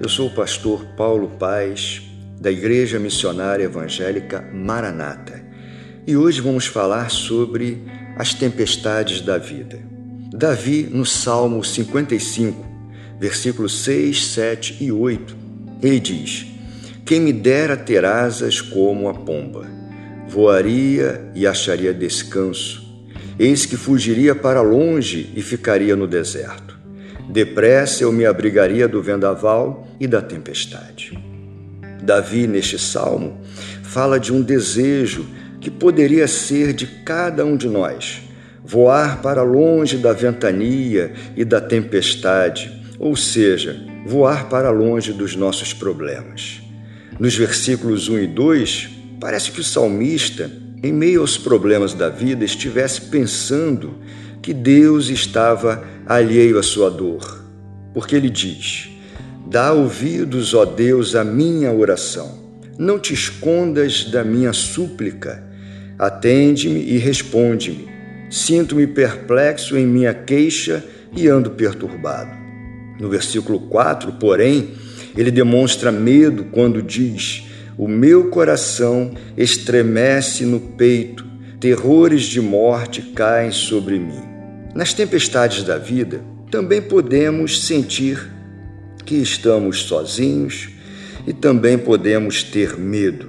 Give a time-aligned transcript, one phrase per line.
[0.00, 2.02] Eu sou o pastor Paulo Paz,
[2.40, 5.42] da Igreja Missionária Evangélica Maranata,
[6.06, 7.82] e hoje vamos falar sobre
[8.16, 9.80] as tempestades da vida.
[10.32, 12.64] Davi, no Salmo 55,
[13.18, 15.36] versículos 6, 7 e 8,
[15.82, 16.46] ele diz:
[17.04, 19.66] Quem me dera ter asas como a pomba,
[20.28, 23.04] voaria e acharia descanso,
[23.38, 26.77] eis que fugiria para longe e ficaria no deserto
[27.28, 31.18] Depressa eu me abrigaria do vendaval e da tempestade.
[32.02, 33.38] Davi, neste salmo,
[33.82, 35.26] fala de um desejo
[35.60, 38.22] que poderia ser de cada um de nós,
[38.64, 45.74] voar para longe da ventania e da tempestade, ou seja, voar para longe dos nossos
[45.74, 46.62] problemas.
[47.18, 48.88] Nos versículos 1 e 2,
[49.20, 50.50] parece que o salmista,
[50.82, 53.98] em meio aos problemas da vida, estivesse pensando
[54.40, 57.44] que Deus estava alheio à sua dor,
[57.92, 58.88] porque ele diz:
[59.46, 62.38] Dá ouvidos, ó Deus, à minha oração.
[62.78, 65.44] Não te escondas da minha súplica.
[65.98, 67.88] Atende-me e responde-me.
[68.30, 70.82] Sinto-me perplexo em minha queixa
[71.14, 72.30] e ando perturbado.
[72.98, 74.70] No versículo 4, porém,
[75.16, 77.44] ele demonstra medo quando diz:
[77.76, 81.26] O meu coração estremece no peito,
[81.60, 84.37] terrores de morte caem sobre mim.
[84.78, 86.20] Nas tempestades da vida,
[86.52, 88.30] também podemos sentir
[89.04, 90.68] que estamos sozinhos
[91.26, 93.28] e também podemos ter medo.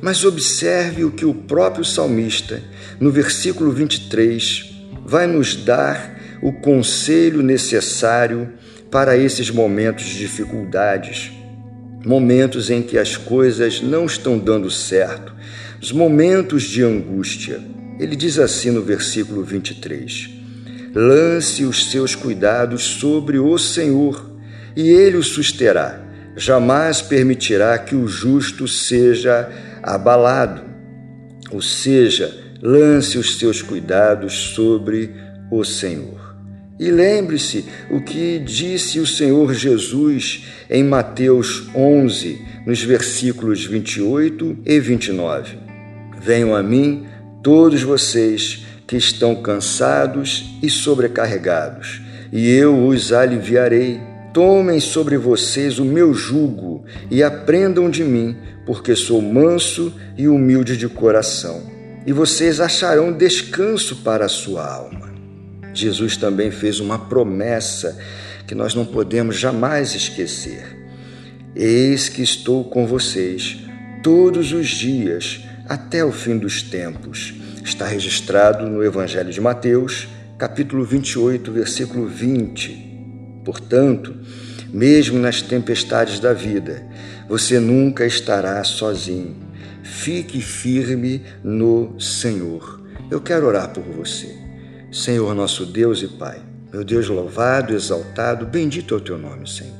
[0.00, 2.60] Mas observe o que o próprio salmista,
[2.98, 4.74] no versículo 23,
[5.06, 8.52] vai nos dar o conselho necessário
[8.90, 11.30] para esses momentos de dificuldades,
[12.04, 15.32] momentos em que as coisas não estão dando certo,
[15.80, 17.60] os momentos de angústia.
[18.00, 20.37] Ele diz assim no versículo 23:
[20.94, 24.30] Lance os seus cuidados sobre o Senhor,
[24.74, 26.00] e ele o susterá.
[26.36, 29.48] Jamais permitirá que o justo seja
[29.82, 30.62] abalado.
[31.50, 35.14] Ou seja, lance os seus cuidados sobre
[35.50, 36.36] o Senhor.
[36.78, 44.78] E lembre-se o que disse o Senhor Jesus em Mateus 11, nos versículos 28 e
[44.78, 45.58] 29.
[46.20, 47.04] Venham a mim
[47.42, 52.00] todos vocês que estão cansados e sobrecarregados,
[52.32, 54.00] e eu os aliviarei.
[54.32, 60.76] Tomem sobre vocês o meu jugo e aprendam de mim, porque sou manso e humilde
[60.76, 61.62] de coração,
[62.06, 65.12] e vocês acharão descanso para a sua alma.
[65.74, 67.98] Jesus também fez uma promessa
[68.46, 70.64] que nós não podemos jamais esquecer.
[71.54, 73.58] Eis que estou com vocês
[74.02, 77.34] todos os dias até o fim dos tempos.
[77.62, 80.08] Está registrado no Evangelho de Mateus,
[80.38, 83.42] capítulo 28, versículo 20.
[83.44, 84.16] Portanto,
[84.72, 86.82] mesmo nas tempestades da vida,
[87.28, 89.36] você nunca estará sozinho.
[89.82, 92.82] Fique firme no Senhor.
[93.10, 94.34] Eu quero orar por você.
[94.90, 96.40] Senhor, nosso Deus e Pai,
[96.72, 99.76] meu Deus louvado, exaltado, bendito é o teu nome, Senhor.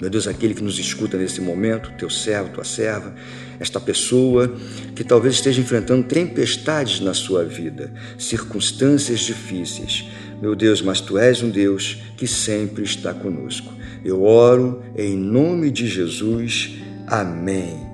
[0.00, 3.14] Meu Deus, aquele que nos escuta nesse momento, teu servo, tua serva,
[3.58, 4.54] esta pessoa
[4.94, 10.04] que talvez esteja enfrentando tempestades na sua vida, circunstâncias difíceis.
[10.40, 13.72] Meu Deus, mas tu és um Deus que sempre está conosco.
[14.04, 16.74] Eu oro em nome de Jesus.
[17.06, 17.86] Amém.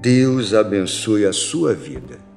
[0.00, 2.27] Deus abençoe a sua vida.